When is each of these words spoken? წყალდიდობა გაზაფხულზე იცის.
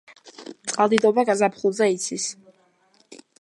წყალდიდობა 0.71 1.25
გაზაფხულზე 1.31 1.91
იცის. 1.97 2.27